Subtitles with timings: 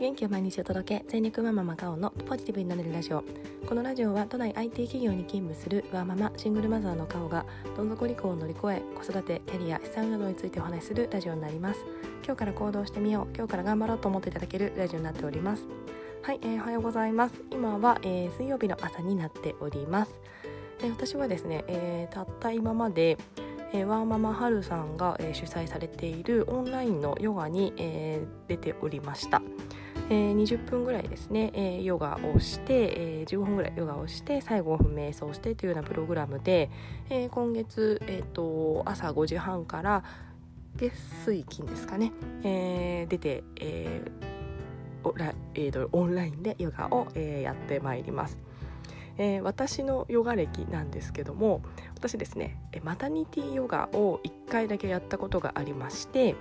[0.00, 3.22] 元気を毎日お届け全力マママカオのポジティブになれるラジオ。
[3.68, 7.44] このラジオは都内 IT 企業に勤務するワーママシングルマザーのカオが
[7.76, 11.84] どん底離婚を乗り越え子育てキャリア資産などについてお話しするラジオになります。
[12.24, 15.66] 今日から行動してみよう今日から頑張ろうと思っていただけるラジオになっております。
[16.22, 17.34] はい、えー、おはようございます。
[17.50, 20.18] 今は、えー、水曜日の朝になっております、
[20.80, 23.18] えー、私はですね、えー、たった今まで
[23.72, 29.42] えー、ワーママハルさんが、えー、主催されているオンラインのヨガに、えー、出ておりました。
[30.10, 36.68] えー、20分ぐらいですね、えー、ヨガをして、えー、15分ぐらいヨガをして最後5分瞑想してというようなプログラムで、
[37.08, 40.02] えー、今月、えーと、朝5時半から
[40.76, 44.30] 月水金ですかね、えー、出て、えー
[45.54, 48.38] えー、オンラインでヨガを、えー、やってまいります。
[49.18, 51.60] えー、私のヨガ歴なんですけども
[51.94, 56.36] 私ですねマタニティヨガを1回だけやったことがありまして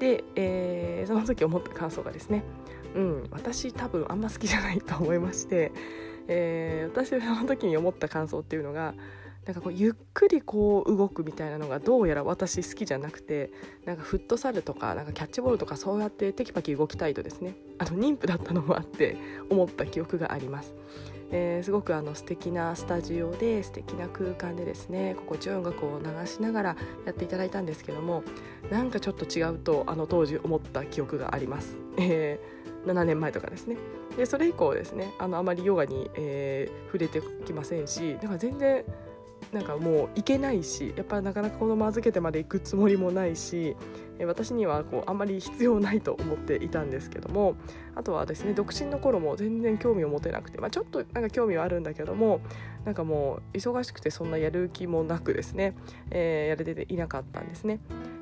[0.00, 2.42] で、えー、その時思った感想がですね
[2.96, 5.70] うん私多分あんま好きじゃないと思いまして、
[6.28, 8.94] えー、私その時に思った感想っていうのが
[9.44, 13.52] なんかこうゆっくりこう動くみたいなのがどうやら私好きじゃなくて
[13.84, 19.16] なんかフットサルとかなんかキャッチボールとかそうやってテキパキ動きたいとですねあの妊婦だったのもあって
[19.50, 20.74] 思った記憶があります。
[21.32, 28.22] えー、すごくあの素敵なスタジオで素敵な空間でですね心地よい音楽を流しながらやっていただいたんですけども
[28.70, 31.76] なんかちょっと違うとあの当時思った記憶があります。
[31.98, 32.56] えー
[32.86, 33.76] 7年前とかですね
[34.16, 38.84] でそれ以降ですねあのあまりヨガに、えー、触れてきませんしだから全然
[39.52, 43.76] なんかもう行けないしやっぱりなかなか子供預けてまで行くつもりもないし
[44.24, 47.54] 私にはこうあんまり必要ないと思っていたんですけども
[47.94, 52.40] あとはですね独身の頃も全然興味を持てなくて、まあ、ちょっとなんか興味はあるんだけども
[52.84, 55.76] なんかもう忙しくてそんなやる気もなくですね、
[56.10, 57.80] えー、やれていなかったんですね。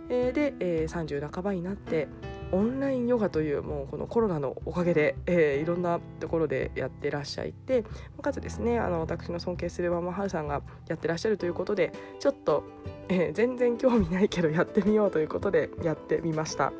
[0.08, 2.08] えー、で、えー、30半ばになって
[2.52, 7.84] オンラインヨガというもうこのコロナのおかげで、えー、いろんなところでやってらっしゃいて
[8.22, 12.64] かつですねあの私の尊敬するママハルさんがやってらっしゃるということでちょっと、
[13.08, 16.72] えー、全然興味ないけどやってみようということでやってみました。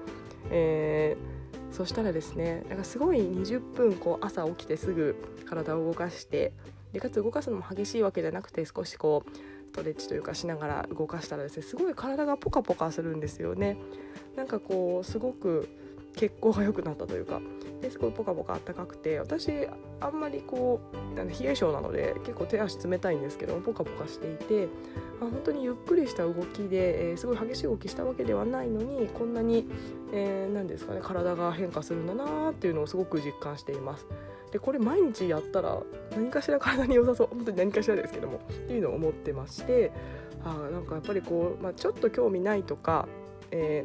[0.51, 5.17] えー、そしたらですねなんかすごい20分こう朝起きてすぐ
[5.47, 6.53] 体を動かして
[6.93, 9.31] でかつ動かすのも激しいわけじゃなくて少しこう
[9.75, 13.77] トレッチというかしながら動かしたらですねすごい体がポカポカするんですよね
[14.37, 15.69] なんかこうすごく
[16.17, 17.41] 血行が良くなったというか
[17.83, 19.51] ですごいポカポカあったかくて私
[20.01, 20.81] あんまりこ
[21.15, 24.69] う冷え性なので結構手足冷たいんですけどポカポカしていて
[25.21, 29.67] あ本当にゆっくりした動きで、えー、すごい激しい動きしたわけではないのにこんなに、
[30.13, 34.07] えー、ですかね体が変化するんだなっていうのをすごく実感しています。
[34.55, 35.83] でこれ毎日やったら
[36.13, 37.29] 何かしら体に良さそう。
[37.33, 38.37] 本当に何かしらですけども。
[38.37, 39.91] っていうのを思ってまして。
[40.45, 43.09] あなんかやっぱりこう、まあ、ちょっと興味ないとか、
[43.51, 43.85] え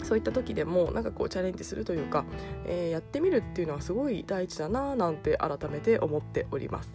[0.00, 2.24] ー、そういった時でもなんかこうチャレンジするというか、
[2.66, 6.92] えー、やってみるっていうのはすごい大事だななんて改めて思っております。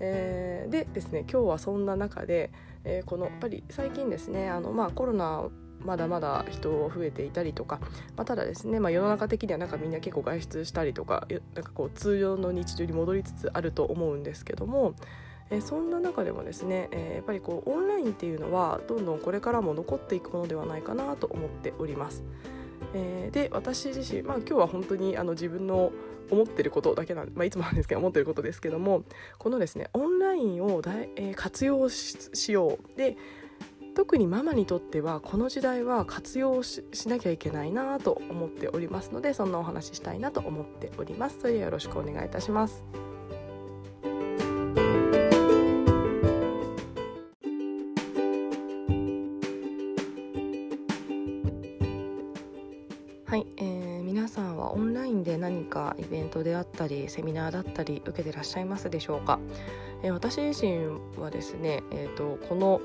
[0.00, 2.50] えー、でですね今日はそんな中で、
[2.84, 5.48] えー、このやっぱり最近ですねあの、まあ、コロナ
[5.84, 7.78] まだまだ人増えていたりとか、
[8.16, 14.94] まあ、ただですね、まあ、世の中的にはなんかみんな結構外出したりとかなんかこう通常の日常に戻りつつあると思うんですけども、
[15.50, 22.22] えそんな中でもですね、えー、やっぱりこうオンラインっていうのはどんどんこれからも残っていくものではないかなと思っております。
[22.94, 25.92] えー、で私自身、まあ、今日は本当にあの自分の
[26.30, 29.02] 思ってることだけなん、まあ、いつもなんですけど思ってることですけども
[29.38, 33.16] このですねオンラインをだい、えー、活用しようで
[33.98, 41.40] 特にママにとってはこの時代は活用しなきゃいけないなと思っておりますのでそんなお話ししたいなと思っております。
[41.40, 42.84] それではよろしくお願いいたします。
[53.26, 59.40] はい、えー、皆さんはオンラインで何かイベントであったりセミナーだったり受けてらっしゃいますでしょうか、
[60.02, 62.80] えー、私自身はですね、えーとこの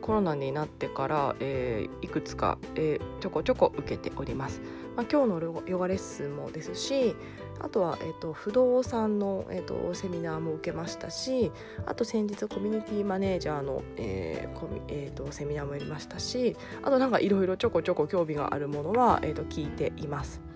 [0.00, 4.62] コロナになってから、えー、いくつか、えー、ちょこちょこ受けております。
[4.96, 7.16] まあ、今日のヨガレッスンもですし
[7.60, 11.50] あとは、えーと、不動産の、えーと、セミナーも受けましたし
[11.86, 20.53] あと先日コミュニティマネージャーの、えーコミえーと、セミナーもやりましたしあとなんかいろいろちょこちょこ興味があるものは、えー、と聞いています。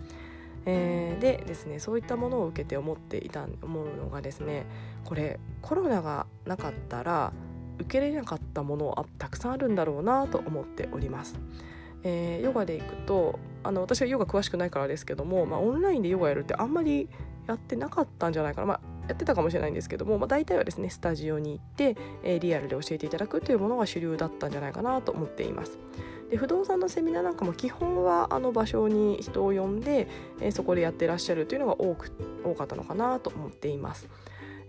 [0.70, 4.66] えー、でですねそういったものを受けて思っていた思うのがですね
[5.04, 7.32] これコロナがなかったら
[7.78, 11.38] 受けれなかったものはたくさんあるんだろうなと思っております。
[12.04, 17.08] えー、ヨガでいくとあの私はヨガ詳しくないからですけども、まあ、オンラインでヨガやるってあんまり
[17.48, 25.78] やってなかったんじゃないかな、まあ、やってたかもしれないんですけども、まあ、大体はですねスタジオに行って、えー、リアルで教えていただくというものが主流だったんじゃないかなと思っています。
[26.30, 30.08] で不動産のセミナーなんかも基本はあの場所に人を呼んで、
[30.40, 32.12] えー、そこでやってらっしゃるというのが多く
[32.44, 34.08] 多かったのかなと思っています。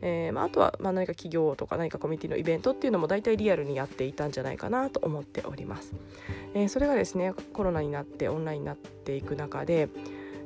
[0.02, 5.94] えーまあ、あとはまあ何か企業とか何かコミュニティのイベントっていうのも大体リアルにやっていたんじゃないかなと思っております。
[6.54, 9.90] えー、それがですねコロナになってオンラインになっていく中で、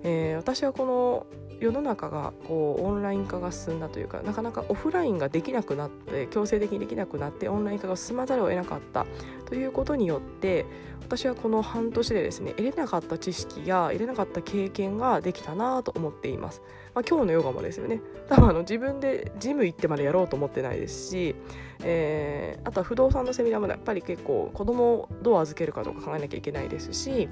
[0.03, 1.27] えー、私はこの
[1.63, 9.05] 世の中がこうオンライン化が進んだというかなかなかオフラインができなくなって強制的にできなくなってオンライン化が進まざるを得なかった
[9.45, 10.65] ということによって
[10.99, 16.61] 私はこの半年でですね得れなかった知識や得れなかった経験ができたなと思っています。
[16.95, 18.01] まあ、今日のヨガもですよね。
[18.29, 21.35] 多分あの自分でジム行ってまでやろうと思ってないですし、
[21.83, 27.27] えー、あとは不動産のセミナーもやっぱり結構子供をどう預けるかとか考えなきゃいけないですし、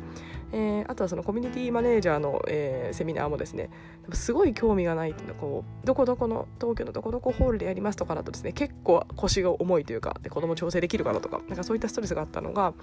[0.52, 3.70] えー、あとはそのコミュニティマネージャーの、えー、セミナーもですね
[4.12, 12.74] すごい興味がないというのこうどこどこの東京のどこどこホールでやりますとかだとですね結構腰が重いというかで子供調整できるかなとかなんかそういったストレスがあったのが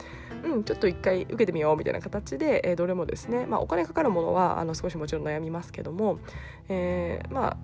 [0.45, 6.19] うんちょっと一回受けてみようみたいな形で、えー、どれもですね、まあ、お金かかるものはあの少しもちろん悩みますけども、
[6.69, 7.57] えー、まあ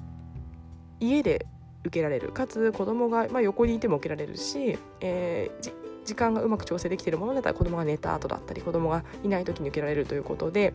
[1.00, 1.46] 家で
[1.84, 5.72] 受けられるかつ子供がまが、あ、横にいても受けられるし、えー、
[6.04, 10.74] 時間がうまく調整できているものだったら子供が寝た後だったり子供がいない時に受けられるということで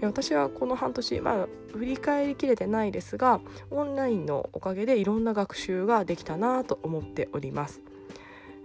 [0.00, 3.40] 私はこの半年まあ振り返りきれてないですが
[3.70, 7.80] オンラインのおかげでいろんな学習ができたなと思っております。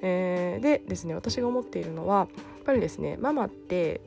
[0.03, 2.23] えー、でですね私が思っているのはや
[2.61, 4.01] っぱりですねママって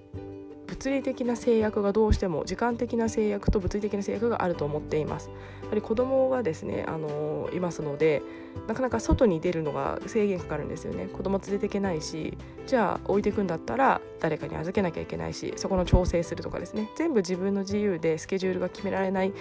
[0.74, 5.30] 物理的な制約がどうしても時間的な制約と物理的な制約があると思っています。
[5.62, 8.22] やはり子供がですねあのいますので
[8.66, 11.06] なかなか外に出るのが制限かかるんですよね。
[11.06, 12.36] 子供連れていけないし
[12.66, 16.90] じゃあ置いていくんだったら誰かに預けなきゃいけないしそこの調整するとかですね。
[16.96, 19.32] 全部自分の自由でスケジュールが決められない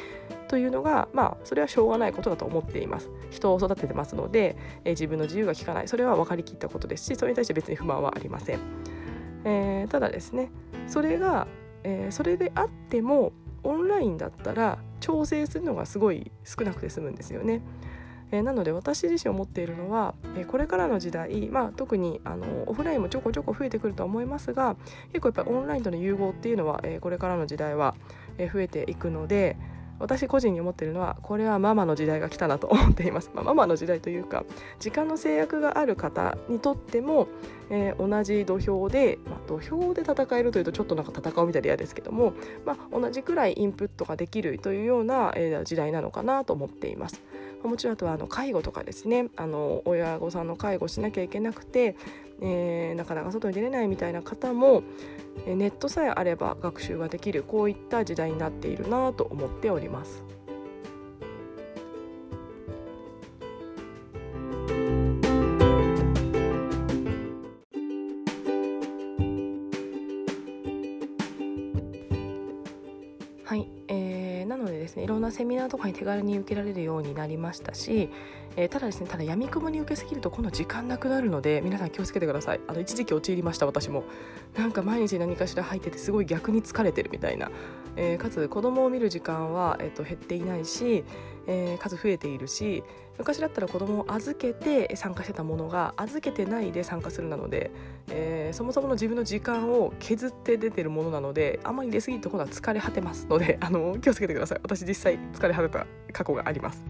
[0.48, 3.10] というのがまあそれはしょうがないことだと思っています。
[3.32, 5.88] 人を育ててますので、え自分の自由が利かない。
[5.88, 8.60] それは分かりきったことですしそれに対して別に不満はありません、
[9.46, 10.52] えー、ただですね
[10.88, 11.48] それが、
[11.84, 13.34] えー、それであっても
[13.64, 17.62] オンラインだったら調整するのがすごい少なくて済むんですよね。
[18.32, 24.76] えー、なので私自身思っているのは、えー、これからの時代、まあ、特にあのオフラインもちょこちょこ増えてくるとは思いますが
[25.10, 27.96] 結構やっぱりオンラインとの融合っていうのは、えー、これからの時代は、
[28.40, 29.56] え増えていくので、
[30.00, 34.44] 私個人に思ってるのはこれはママの時代が来たなと思っています、まあ、ママの時代というか
[34.80, 37.28] 時間の制約がある方にとっても、
[37.70, 42.34] えー、同じ土俵で、まあ、土俵で戦えるというとちょっとなんか戦うみたいで嫌ですけども、
[42.66, 47.22] まあ、同じくらいインプットができるというような、えー、時代なのかなと思っています。
[47.64, 51.96] もちろんあとはあの介護とかですねあの親御さんの介護しなきゃいけなくて、
[52.42, 54.84] えー、なかなか外に出れないみたいな方も
[55.46, 60.24] ネットさえあれば学習ができるこういった時代になっているなと思っております。
[75.32, 78.10] セミナーとかに手軽に受けられるようになりましたし、
[78.56, 82.60] えー、ただですねただやみくもに受けすぎると今度時間なくなるので皆さん気をつけてください。
[82.68, 84.04] あの一時期陥りました私も。
[84.56, 87.50] なんか毎日何かしら入っててすごい逆に疲れてるみたいな、
[87.96, 91.04] えー、かつ子供を見る時間は、えー、と減っていないし、
[91.48, 92.84] えー、数増えているし
[93.18, 97.72] 昔だったら子供を預けて参加してたものが預けてないで参加するなので、
[98.10, 106.84] えー、そもそもの自分の時間を削って出てるものなのであまり出過ぎると今度は疲れ果てますのであの気をつけてください私実際疲れ果てた過去があります。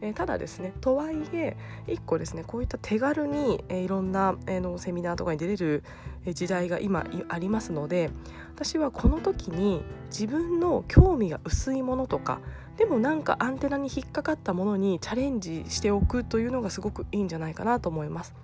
[0.00, 5.82] えー、ただですねとはいえ1個ですねこういった手軽に、えー、いろんな、えー、のセミナーとかに出れる
[6.26, 8.10] 時代が今ありますので
[8.54, 12.40] 私はこの時に自分の興味が薄いものとか
[12.76, 18.34] でもなんかアンテナに引っかかったものにチャレンジしておくというのがすごくいいんじゃないかなと思います。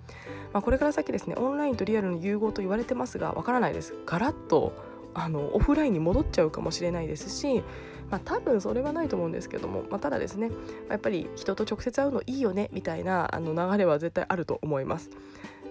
[0.53, 3.93] まあ、これから先ですねオンラインとリアルの融合と言われてますがわからないです。
[4.05, 4.73] ガラッと
[5.13, 7.63] あのオフラインに戻っちゃうかもしれないですし、
[8.09, 10.49] まあ、多分それはないと思うんですけども、まあ、ただですね
[10.89, 15.09] やっぱり人と直接会うのいいよねみたいなあの流れは絶対あると思います。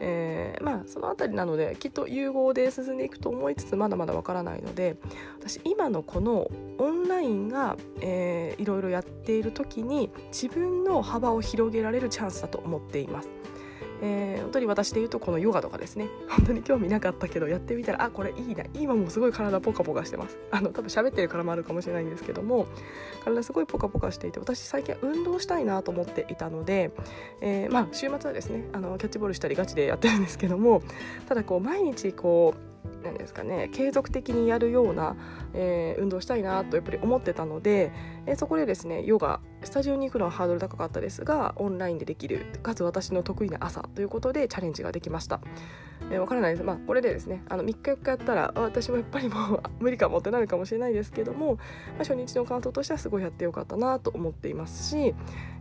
[0.04, 4.96] えー、まあその辺りなのできっと融合で進んでいくと思いつつまだまだわからないので
[5.38, 13.28] 私今のこのオンラインが、えー、いろいろやっている時に自分の幅を広げられるチャンスだと思っています。
[14.04, 16.08] えー、本当に私で言うとこのヨガとかですね。
[16.28, 18.64] 本当に興味なかったけどやってみたらあこれいいな。
[18.74, 20.36] 今もすごい体ポカポカしてます。
[20.50, 22.66] あの多分喋ってるからもあるかもしれないんですけども
[23.24, 26.90] 体すごいポカポカしていて私最近運動したいなと思っていたので、
[27.40, 30.82] えー、まあ週末はですねあのキャッチボールしたりガチでやってるんですけども
[31.28, 32.72] ただこう毎日こう
[33.04, 35.16] 何ですかね継続的にやるような、
[35.54, 37.92] えー、運動したいなとやっぱり思ってたので、
[38.26, 45.40] え、そこでですねヨガスタジオに行くのはハードル高かったですがオンラインでできるかつ私の得意な朝ということでチャレンジができました。
[46.10, 51.60] えー、分からないです、まあ、これでですねあの3日4日やったら私もやっぱりもう 無理かもってなるかもしれないですけども、ま
[51.96, 55.14] あ、初日の感想としてはすごいやってよかったなと思っていますし、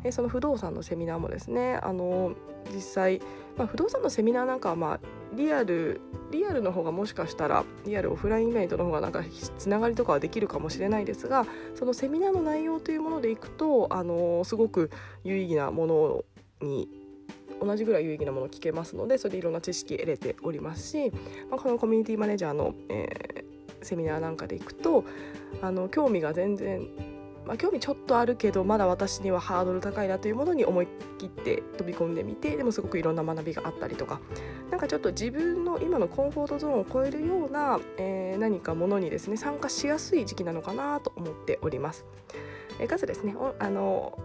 [0.04, 2.34] えー、その不動産のセミナーもですねあの
[2.74, 3.22] 実際、
[3.58, 5.00] まあ、不動産のセミナーなんかはまあ
[5.34, 6.02] リアル
[6.32, 9.24] リアルの方がもしかしたらリアルオフラインイベントの方がなんか
[9.58, 14.92] つながりとかはできるかもしれないですがそのセミナーの内容というものでいくとあのすごく
[15.24, 16.26] 有意義なもの
[16.62, 16.90] に
[17.62, 21.12] 同じぐらい有意義なものを聞けますのでそれでいろんな知識得れておりますし、
[21.50, 25.06] まあ、このコミュニティマネージャーの、えー、セミナーなんかでいくと
[25.62, 26.88] あの興味が全然
[27.46, 34.20] まあ、興味ちょっとあるけどまだ私にはハードル高いなというものに思い切って飛び込んでみてでもすごくいろんな学びがあったりとか
[34.70, 42.06] なんかちょっと自分の今のコンフォートゾーンを超えるような、えー、何かものにですね参加しやすい時期なのかなと思っております。
[42.80, 44.18] えー、かつですねあの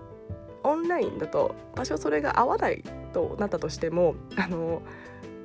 [0.63, 2.83] オンラインだと多少それが合わない
[3.13, 4.83] となったとしてもあの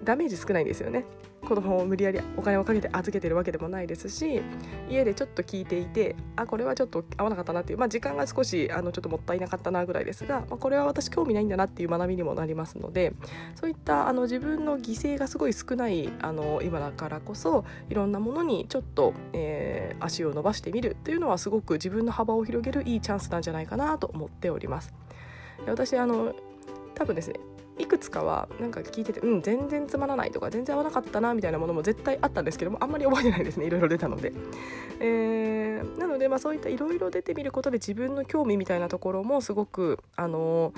[0.04, 1.06] ダメージ少ないんですよね
[1.48, 4.42] 子供を無理やりお金をかけて預けてるわけでもないですし
[4.90, 13.14] 家でちょっと聞いていてあこれはちょっと合わなかったなっていう、まあ、時間が少しあのちょっともったいなかったなぐらいですが、まあ、これは私興味ないんだなっていう学びにもなりますので
[13.56, 24.94] そういったあの自分の犠牲がすごい少ないあの今だからこそいろんなものにちょっと、えー、足を伸ばしてみるっていうのはすごく自分の幅を広げるいいチャンスなんじゃないかなと思っております。
[25.68, 26.34] 私あの
[26.96, 27.40] 多分ですね
[27.78, 34.34] いくつかはなんか聞いててうん全然つまらないとか全然合わなかったなみたいなものも絶対あったんですけどもあんまり覚えてないですねいろいろ出たので、
[35.00, 40.74] えー、なのでまあそういったいろいろ出てみることで自分の興味みたいなところもすごくあの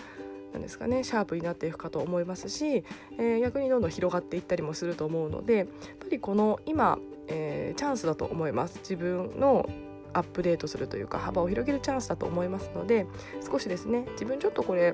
[0.54, 2.84] なんですかねシャープになっていくかと思いますし、
[3.18, 5.68] えー、逆にどんどん広がっていったりもすると思うのでやっ
[6.00, 8.78] ぱりこの今、えー、チャンスだと思います。
[8.80, 9.68] 自分の
[10.14, 13.08] アップデートするというか幅を広げるチャンスだと思いますので
[13.44, 14.94] 少しですね自分ちょっとこれ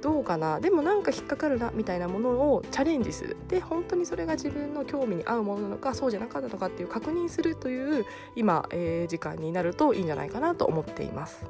[0.00, 0.60] どうかな？
[0.60, 8.04] でもなんか引っかかるなみたいなものをチャレンジするで本当にそれが自分の興味に合うものなのかそうじゃなかったのかっていう確認するという
[8.36, 11.44] 今、えー、時間になるといいんじゃないかなと思っています。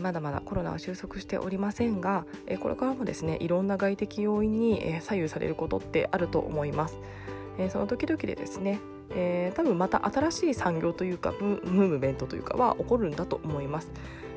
[0.00, 6.98] まだまだコロナは収束しておりませんが、えこれからもですねいろんな外的要因に、え左右されることってあると思います。
[7.58, 8.80] えー、その時々でですね、
[9.10, 13.90] えー、多分また新しい産業というかムーブメントというかは起こるんだと思います。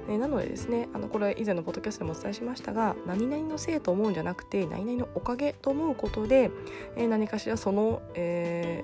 [0.07, 6.51] え、なのでですねあのこれ以前のポッドキャストでもお伝えしましたが何々のせいと思うんじゃなくて何々のおかげと思うことで、
[6.95, 8.83] え、何かしらその、え、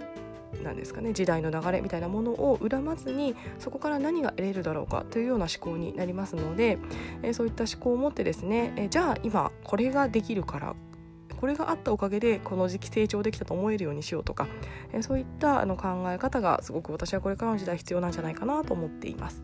[0.63, 6.77] なんですかね時代の流れみたいなものを恨まずにそこから何が得れるだろうかというような思考になりますので、
[7.23, 10.75] え、そういった思考を持ってですね、え、じゃあ今これができるから
[11.41, 14.47] これがあったおかげでこの時期成長できたと思えるようにしようとか、
[14.93, 19.43] えそういったあの考え方がすごく私はこれからの時代必要なんじゃないかなと思っています。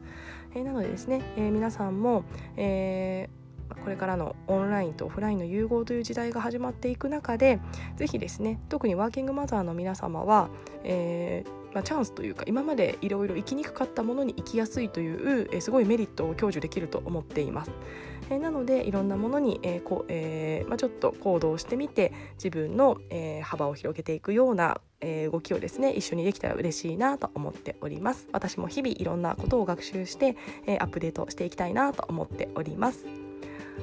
[0.54, 2.24] えなのでですね、え皆さんも、
[2.56, 3.48] えー
[3.84, 7.60] これからのオンラインとオフラインの融合という時代が始まっていく中で
[7.98, 10.50] 是非ですね特にワーキングマザーの皆様は、
[10.84, 17.72] えー、まあ、チャンスというか今までいろいろ生きにくかったものに生きやすいという、えー、すごいメリットを享受できると思っています。
[18.30, 33.27] えー、なのでいろんなものに、えーこえーまあ、ちょっと行動してみて自分の、えー、幅を広げていくような、えー、動きをですね一緒にできたら嬉しいなと思っております私も日々いろんなことを学習して、えー、アップデートしていきたいなと思っております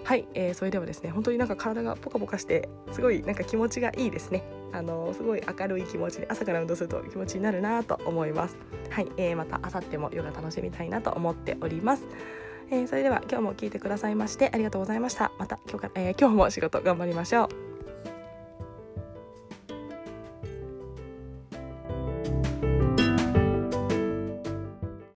[0.02, 4.44] はい、えー、それではですね本当になんか体がポカポカしてすごいなんか気持ちがいいですね。
[4.72, 8.56] あのすごい明るい気持ちで朝から運動すると気持ちになるなと思います。
[8.90, 12.04] はい、えー、また明後日もヨガ楽しみたいなと思っております。
[12.70, 15.30] えー、それでは今日も聞いてくださいましてありがとうございました。
[15.38, 17.63] また今日から、えー、今日も仕事頑張りましょう。